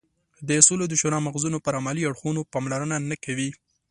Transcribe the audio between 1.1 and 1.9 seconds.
مغزونه پر